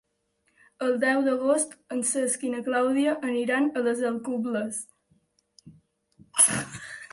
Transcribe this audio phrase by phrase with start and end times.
[0.85, 4.83] El deu d'agost en Cesc i na Clàudia aniran a les Alcubles.